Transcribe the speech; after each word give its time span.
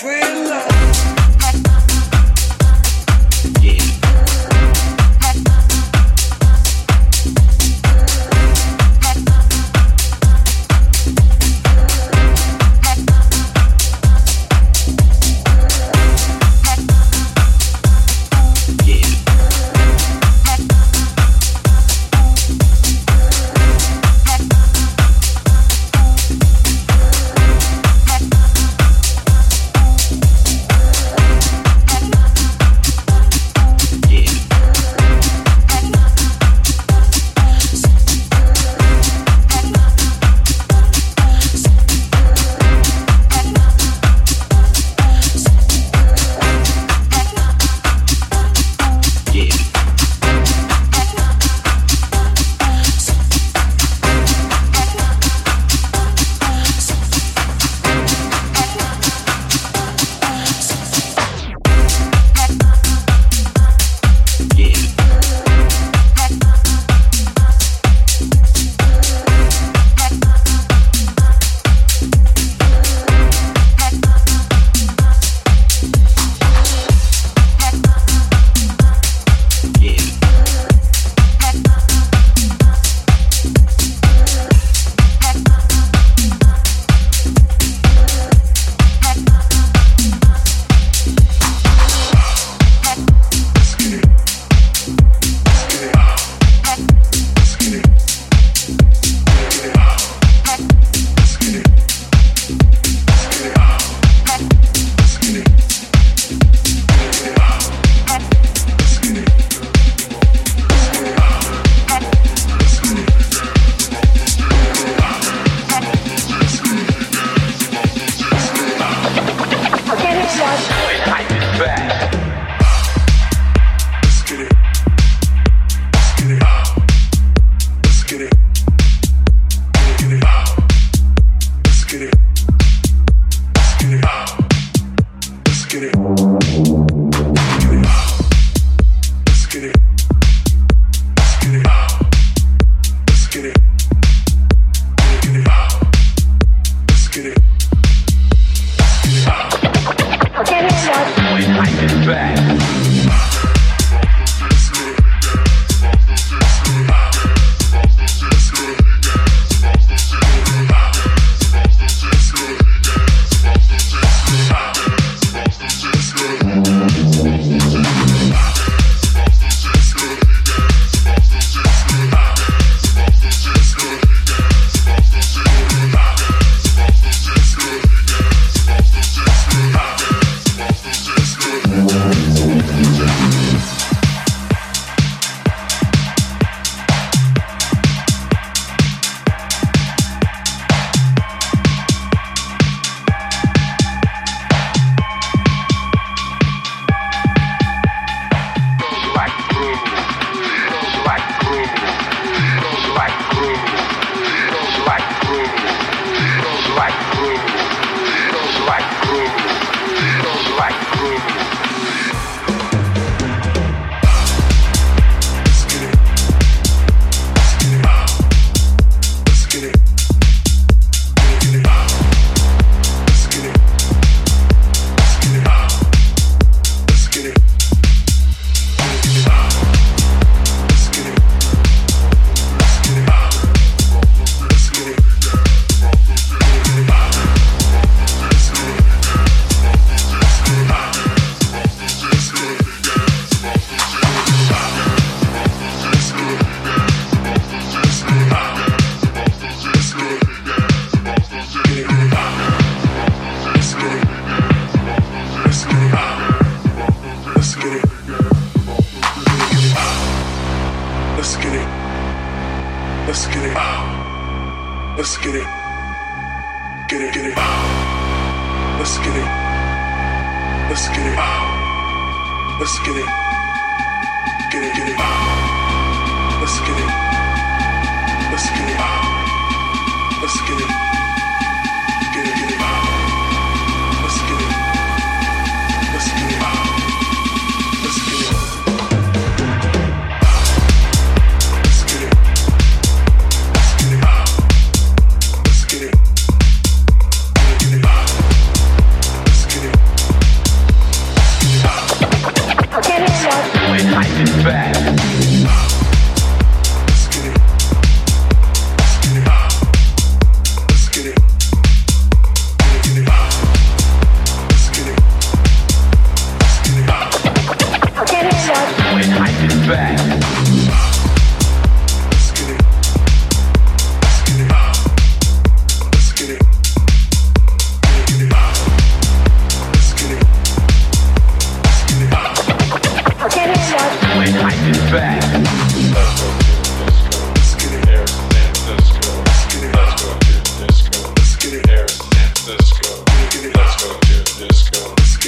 free 0.00 0.18
love. 0.48 0.69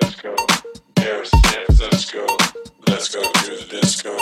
disco. 0.00 0.34
Let's 0.98 2.10
go. 2.10 2.26
Let's 2.88 3.14
go 3.14 3.22
to 3.22 3.50
the 3.50 3.66
disco. 3.68 4.21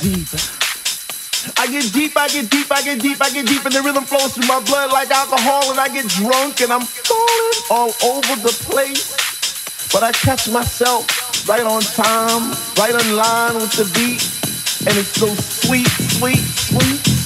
Deep. 0.00 0.28
I 1.56 1.66
get 1.66 1.92
deep, 1.92 2.16
I 2.16 2.28
get 2.28 2.50
deep, 2.50 2.70
I 2.70 2.82
get 2.82 3.00
deep, 3.00 3.18
I 3.20 3.30
get 3.30 3.46
deep, 3.46 3.64
and 3.64 3.74
the 3.74 3.82
rhythm 3.82 4.04
flows 4.04 4.34
through 4.34 4.46
my 4.46 4.60
blood 4.60 4.92
like 4.92 5.10
alcohol, 5.10 5.70
and 5.70 5.80
I 5.80 5.88
get 5.88 6.06
drunk, 6.08 6.60
and 6.60 6.72
I'm 6.72 6.82
falling 6.82 7.54
all 7.70 7.92
over 8.04 8.34
the 8.42 8.54
place. 8.68 9.16
But 9.92 10.02
I 10.02 10.12
catch 10.12 10.48
myself 10.50 11.48
right 11.48 11.64
on 11.64 11.82
time, 11.82 12.52
right 12.78 12.94
in 12.94 13.16
line 13.16 13.54
with 13.54 13.72
the 13.72 13.86
beat, 13.96 14.22
and 14.86 14.98
it's 14.98 15.14
so 15.18 15.28
sweet, 15.34 15.88
sweet, 15.88 16.38
sweet, 16.38 17.00
sweet. 17.00 17.17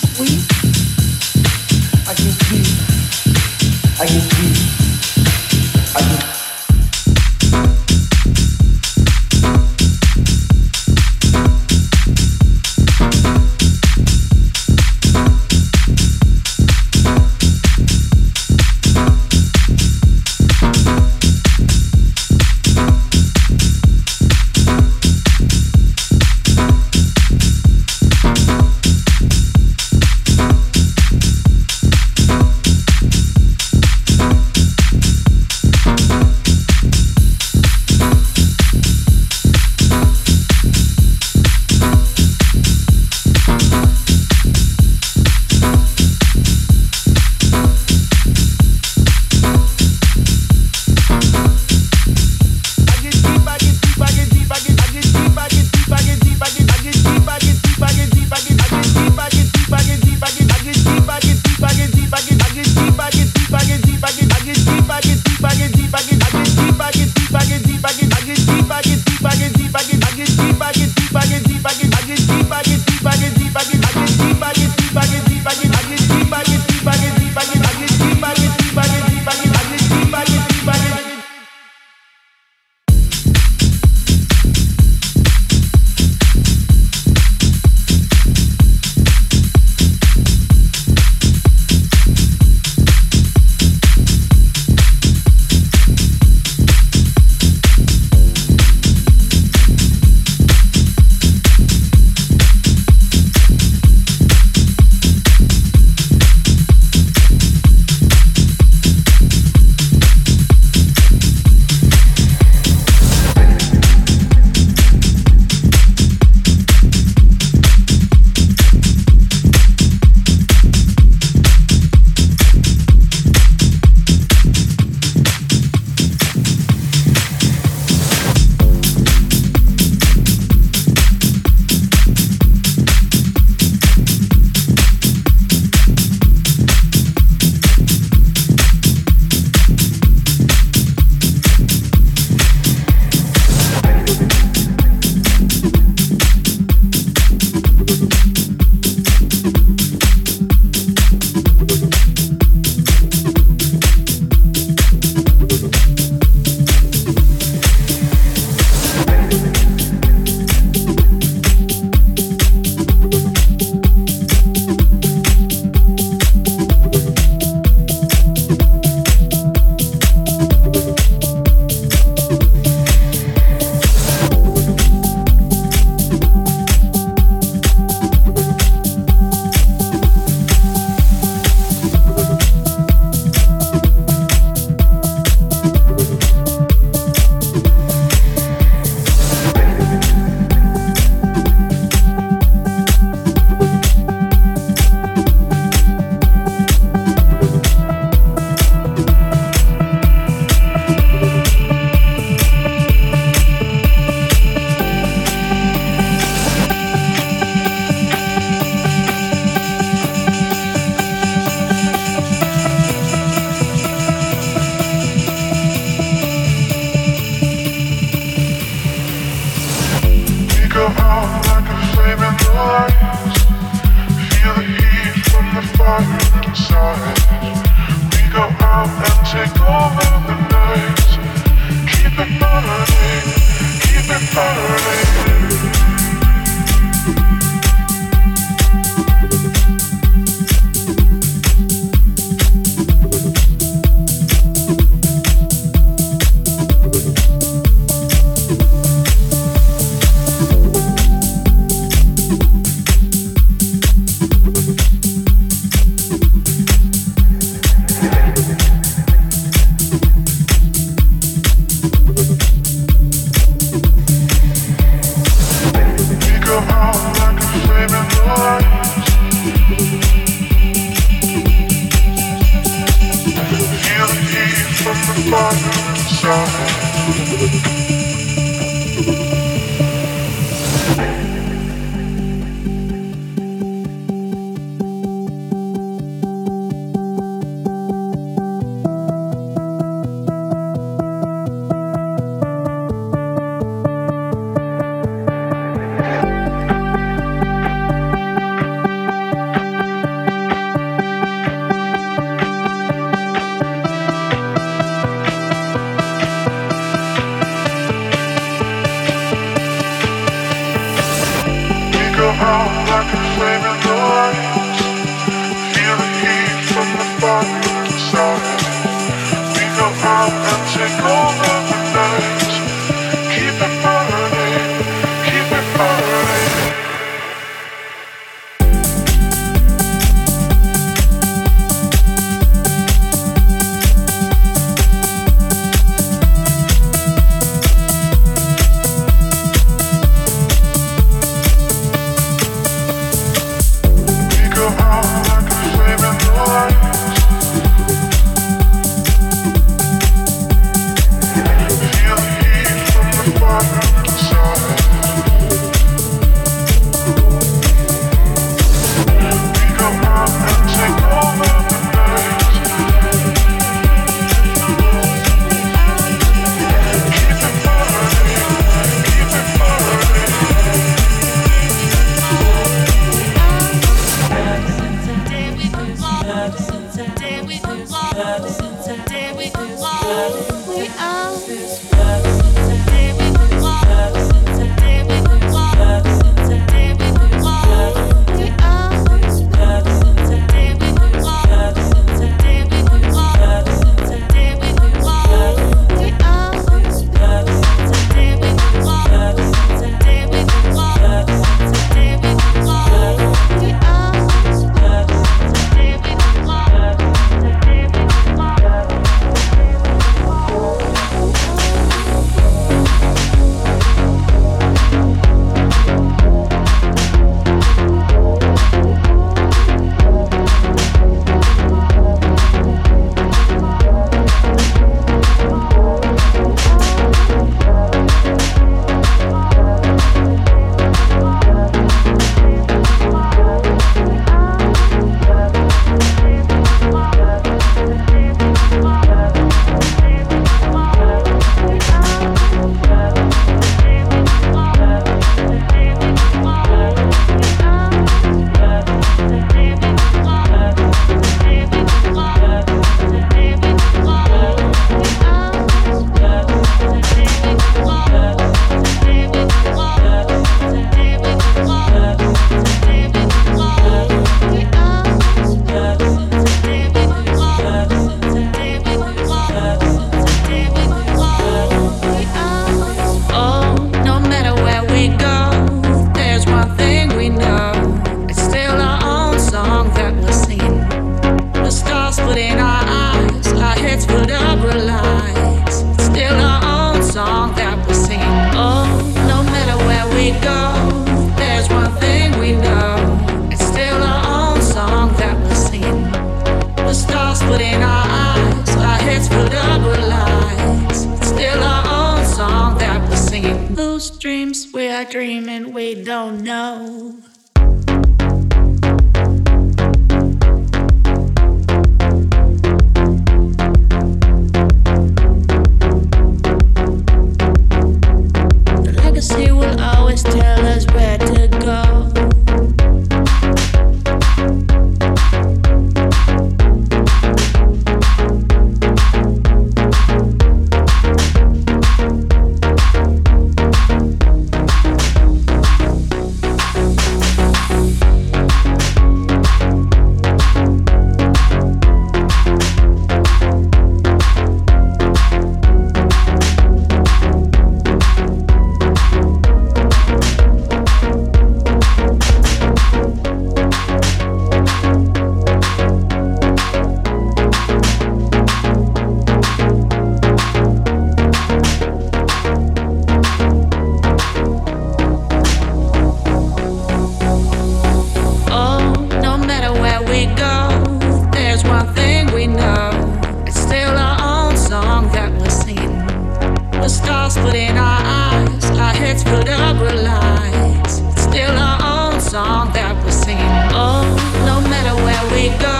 It's 579.95 581.23
still 581.23 581.51
our 581.51 582.13
own 582.15 582.21
song 582.21 582.73
that 582.73 582.97
we 583.05 583.11
sing. 583.11 583.37
Oh, 583.77 584.09
no 584.47 584.61
matter 584.71 584.95
where 585.05 585.25
we 585.37 585.51
go, 585.61 585.79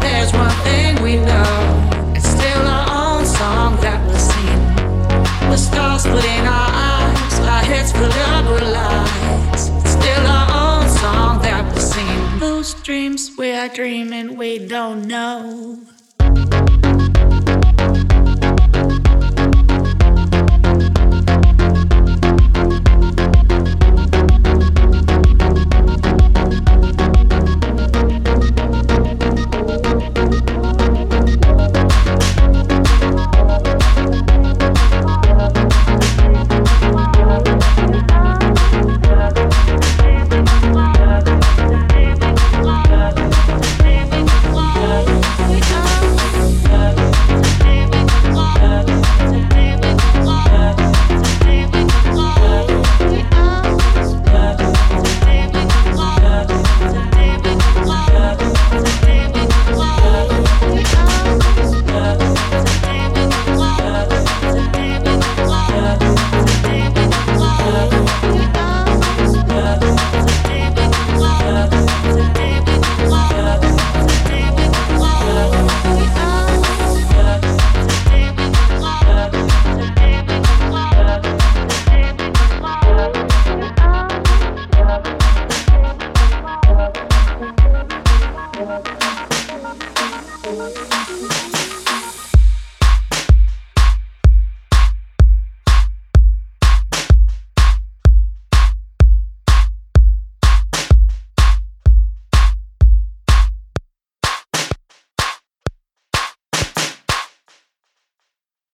there's 0.00 0.32
one 0.32 0.50
thing 0.66 1.00
we 1.02 1.16
know. 1.16 2.12
It's 2.16 2.26
still 2.28 2.66
our 2.66 2.86
own 2.90 3.24
song 3.24 3.76
that 3.80 4.02
we 4.08 4.18
sing. 4.18 4.58
singing. 5.38 5.50
With 5.50 5.60
stars 5.60 6.04
in 6.06 6.46
our 6.46 6.70
eyes, 6.74 7.38
our 7.40 7.62
heads 7.62 7.92
filled 7.92 8.12
up 8.34 8.44
with 8.50 8.62
lies. 8.72 9.68
It's 9.82 9.90
still 9.92 10.26
our 10.26 10.82
own 10.82 10.88
song 10.88 11.40
that 11.42 11.62
we 11.72 11.80
sing. 11.80 12.40
Those 12.40 12.74
dreams 12.82 13.30
we 13.38 13.52
are 13.52 13.68
dreaming, 13.68 14.36
we 14.36 14.58
don't 14.58 15.06
know. 15.06 15.78